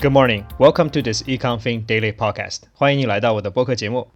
[0.00, 0.46] Good morning.
[0.58, 2.62] Welcome to this EconFin Daily Podcast.
[2.72, 4.08] 欢迎你来到我的播客节目。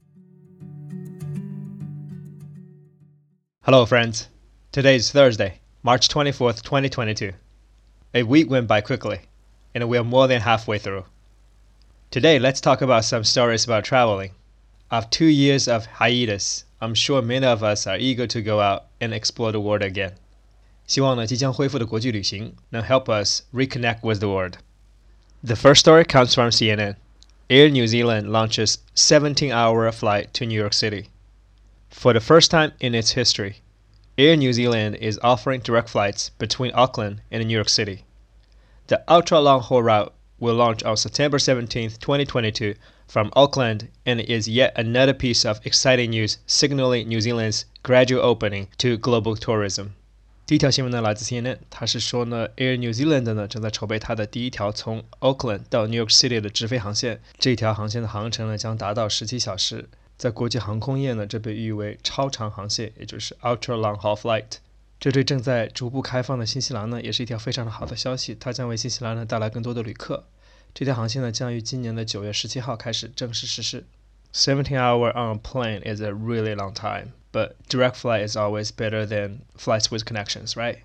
[3.62, 4.24] Hello, friends.
[4.72, 7.32] Today is Thursday, March 24th, 2022.
[8.14, 9.20] A week went by quickly,
[9.74, 11.04] and we are more than halfway through.
[12.10, 14.30] Today, let's talk about some stories about traveling.
[14.90, 18.84] After two years of hiatus, I'm sure many of us are eager to go out
[19.00, 20.12] and explore the world again.
[20.86, 24.58] 希望呢，即将恢复的国际旅行能 help us reconnect with the world.
[25.43, 26.97] The first story comes from CNN.
[27.49, 31.09] Air New Zealand launches 17 hour flight to New York City.
[31.89, 33.61] For the first time in its history,
[34.19, 38.05] Air New Zealand is offering direct flights between Auckland and New York City.
[38.85, 42.75] The ultra long haul route will launch on September 17, 2022,
[43.07, 48.67] from Auckland and is yet another piece of exciting news signaling New Zealand's gradual opening
[48.77, 49.95] to global tourism.
[50.51, 57.21] 第一条新闻呢来自 CNN，它是说呢，Air New Zealand 呢正在筹备它的第一条从 Auckland 到 New York City 的直飞航线。
[57.39, 64.57] 这条航线的航程呢将达到十七小时，在国际航空业呢这被誉为超长航线，也就是 Ultra Long Haul Flight。
[64.99, 70.25] 这对正在逐步开放的新西兰呢也是一条非常的好的消息，它将为新西兰呢带来更多的旅客。
[70.73, 73.85] 这条航线呢将于今年的九月十七号开始正式实施。
[74.33, 77.13] Seventeen hour on a plane is a really long time.
[77.31, 80.79] But direct flight is always better than flights with connections, right?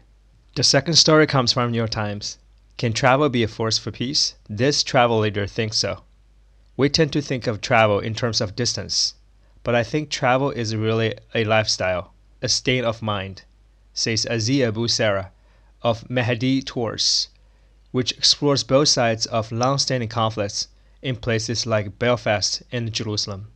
[0.55, 2.39] The second story comes from New York Times.
[2.79, 4.35] Can travel be a force for peace?
[4.49, 6.05] This travel leader thinks so.
[6.77, 9.15] We tend to think of travel in terms of distance,
[9.65, 13.43] but I think travel is really a lifestyle, a state of mind,
[13.95, 15.33] says Aziz Abu Sarah
[15.83, 17.29] of Mejdi Tours,
[17.93, 20.69] which explores both sides of long-standing conflicts
[21.03, 23.49] in places like Belfast and Jerusalem.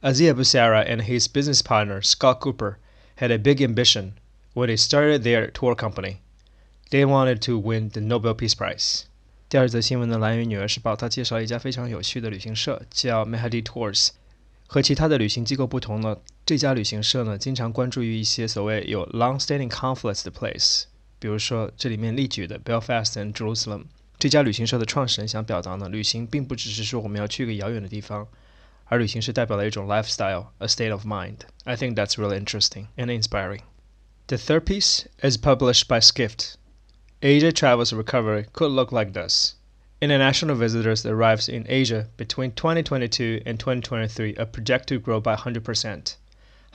[0.00, 2.78] Aziz Abu Sarah and his business partner Scott Cooper
[3.16, 4.12] had a big ambition
[4.54, 6.18] when they started their tour company.
[6.90, 9.06] They wanted to win the Nobel Peace Prize.
[9.48, 14.10] 第二则新闻的来源女儿是报，她介绍一家非常有趣的旅行社，叫 Mejdi Tours。
[14.68, 20.84] 和其他的旅行机构不同呢，这家旅行社呢经常关注于一些所谓有 long-standing conflicts 的 place，
[21.18, 23.86] 比如说这里面例举的 Belfast and Jerusalem。
[24.16, 28.28] 这家旅行社的创始人想表达呢，旅行并不只是说我们要去一个遥远的地方，
[28.87, 31.39] 而旅行是代表了一种 lifestyle, a state of mind.
[31.65, 33.61] I think that's really interesting and inspiring.
[34.27, 36.57] The third piece is published by Skift.
[37.21, 39.55] Asia travel's recovery could look like this.
[40.01, 46.15] International visitors arrives in Asia between 2022 and 2023 are projected to grow by 100%,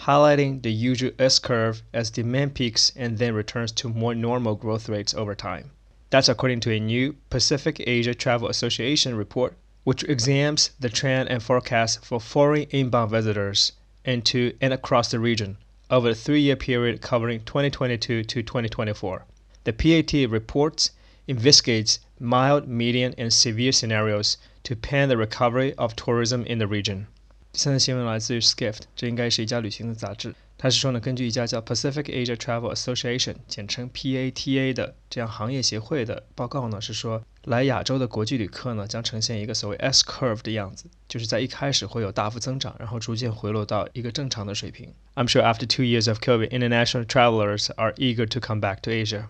[0.00, 5.14] highlighting the usual S-curve as demand peaks and then returns to more normal growth rates
[5.14, 5.70] over time.
[6.10, 11.41] That's according to a new Pacific Asia Travel Association report which examines the trend and
[11.41, 13.73] forecast for foreign inbound visitors
[14.05, 15.57] into and across the region
[15.89, 19.25] over a three year period covering 2022 to 2024.
[19.65, 20.91] The PATA reports
[21.27, 27.07] investigates mild, medium, and severe scenarios to pan the recovery of tourism in the region.
[27.51, 30.33] 第三则新闻来自于 Skift，这应该是一家旅行的杂志。
[30.63, 44.93] 他是说呢，根据一家叫 Pacific Asia Travel Association，简称 PATA 的这样行业协会的报告呢，是说来亚洲的国际旅客呢将呈现一个所谓 S curve 的样子，就是在一开始会有大幅增长，然后逐渐回落到一个正常的水平。
[45.15, 49.25] I'm sure after two years of COVID, international travelers are eager to come back to Asia.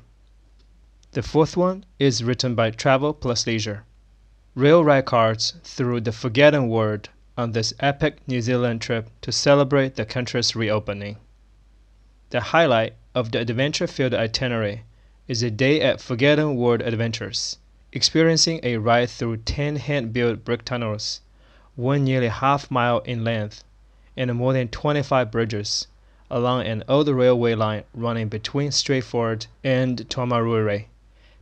[1.13, 3.85] The fourth one is written by Travel Plus Leisure.
[4.53, 9.95] Rail ride cards through the Forgotten World on this epic New Zealand trip to celebrate
[9.95, 11.17] the country's reopening.
[12.29, 14.83] The highlight of the adventure filled itinerary
[15.27, 17.57] is a day at Forgotten World Adventures,
[17.91, 21.21] experiencing a ride through 10 hand built brick tunnels,
[21.75, 23.63] one nearly half mile in length,
[24.15, 25.87] and more than 25 bridges
[26.29, 30.85] along an old railway line running between Stratford and Taumarunui,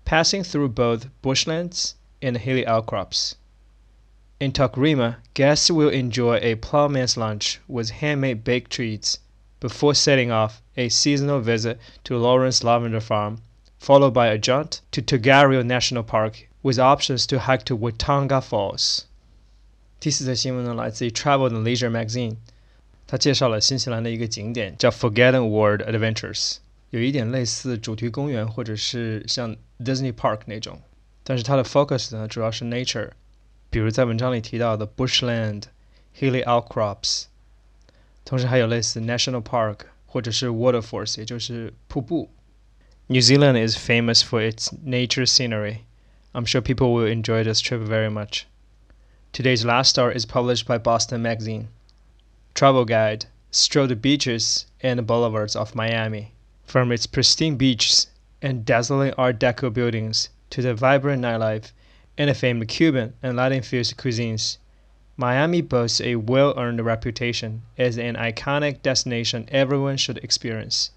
[0.04, 3.36] passing through both bushlands and hilly outcrops.
[4.42, 9.20] In Takrima, guests will enjoy a plowman's lunch with handmade baked treats
[9.60, 13.38] before setting off a seasonal visit to Lawrence Lavender Farm,
[13.78, 19.06] followed by a jaunt to Tongariro National Park with options to hike to watanga falls
[20.00, 22.32] this is Watonga Travel and Leisure magazine.
[22.32, 22.32] Magazine》，
[23.06, 26.58] 它介绍了新西兰的一个景点叫 Forgotten World Adventures，
[26.90, 30.82] 有一点类似主题公园或者是像 Disney Park 那种，
[31.24, 33.12] 但是它的 focus 呢主要是 nature。
[33.71, 37.25] 比如在文章里提到的 bushland、hilly outcrops，
[38.25, 42.31] 同时还有类似 national park 或者是 waterfalls，也就是瀑布。
[43.09, 45.81] New Zealand is famous for its nature scenery.
[46.33, 48.47] I'm sure people will enjoy this trip very much.
[49.33, 51.69] Today's last story is published by Boston Magazine.
[52.55, 56.33] Travel Guide Stroll the beaches and boulevards of Miami.
[56.65, 58.09] From its pristine beaches
[58.43, 61.73] and dazzling Art Deco buildings to the vibrant nightlife
[62.21, 64.59] and the famed Cuban and Latin-infused cuisines.
[65.17, 70.91] Miami boasts a well-earned reputation as an iconic destination everyone should experience.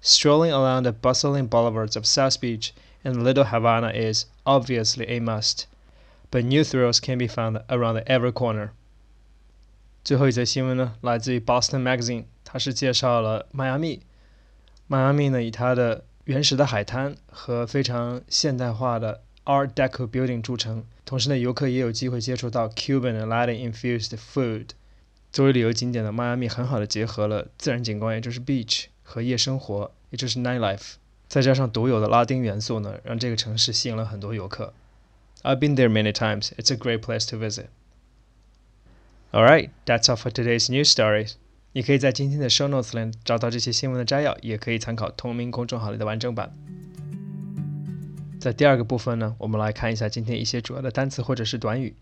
[0.00, 2.72] Strolling along the bustling boulevards of South Beach
[3.04, 5.66] and Little Havana is obviously a must,
[6.30, 8.70] but new thrills can be found around every corner.
[10.04, 14.02] 最后一则新闻呢，来自于 Boston Magazine，它是介绍了迈阿密。
[14.86, 20.84] 迈阿密呢，以它的原始的海滩和非常现代化的 Art Deco building 着称。
[21.04, 24.68] 同时呢，游客也有机会接触到 Cuban and Latin infused food。
[25.32, 28.86] 作为旅游景点的迈阿密，很好的结合了自然景观，也就是 beach。
[29.06, 30.94] 和夜生活，也就是 nightlife，
[31.28, 34.72] 再加上独有的拉丁元素呢，让这个城市吸引了很多游客。
[35.42, 36.52] I've been there many times.
[36.56, 37.66] It's a great place to visit.
[39.30, 41.32] Alright, that's all for today's news stories.
[41.72, 46.56] 你可以在今天的 show notes 里找到这些新闻的摘要，也可以参考同名公众号里的完整版。
[48.39, 51.93] 在第二个部分呢，我们来看一下今天一些主要的单词或者是短语。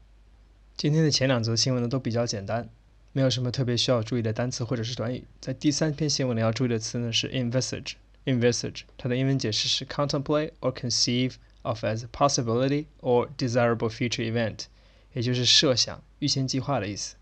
[0.75, 2.69] 今天的前两则新闻呢都比较简单。
[3.11, 5.23] 没有什么特别需要注意的单词或者是短语。
[5.41, 7.93] 在第三篇新闻里要注意的词呢是 envisage。
[8.25, 14.65] envisage 它的英文解释是 contemplate or conceive of as a possibility or desirable future event，
[15.13, 17.15] 也就是设想、预先计划的意思。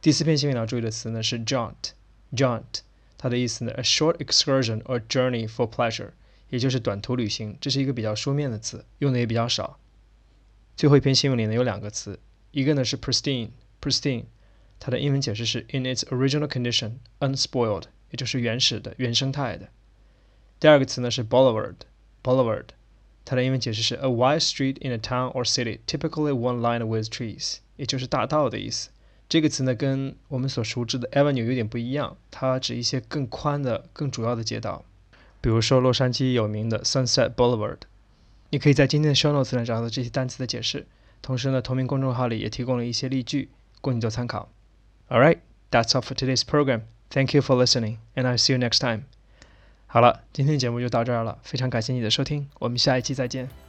[0.00, 1.92] 第四篇新闻要注意的词呢是 jaunt。
[2.34, 2.80] jaunt
[3.16, 6.10] 它的意思呢 a short excursion or journey for pleasure，
[6.48, 7.56] 也就是短途旅行。
[7.60, 9.78] 这是一个比较书面的词，用的也比较少。
[10.76, 14.24] 最后一篇新闻里呢有两个词，一个呢是 pristine，pristine。
[14.80, 19.68] 它的英文解释是 in its original condition, unspoiled，也就是原始的、原生态的。
[20.60, 22.66] 第二个词呢是 boulevard，boulevard，
[23.24, 28.90] 它的英文解释是 a wide street in a town or city, typically one lined with trees，也就是大道的意思。
[29.28, 34.84] 这个词呢跟我们所熟知的 avenue 有点不一样，它指一些更宽的、更主要的街道，
[35.40, 37.78] 比如说洛杉矶有名的 Sunset Boulevard。
[38.50, 40.86] 你可以在今天的 show notes 里找到这些单词的解释，
[41.20, 43.50] 同时呢，同名公众号里也提供了一些例句，
[43.82, 44.48] 供你做参考。
[45.08, 45.38] All right,
[45.70, 46.82] that's all for today's program.
[47.10, 49.02] Thank you for listening, and I'll see you next time.
[49.86, 53.67] 好了，今天的节目就到这儿了，非常感谢你的收听，我们下一期再见。